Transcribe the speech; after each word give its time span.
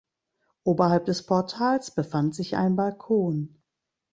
Oberhalb 0.63 1.05
des 1.05 1.27
Portals 1.27 1.91
befand 1.93 2.33
sich 2.33 2.55
ein 2.55 2.75
Balkon. 2.75 3.61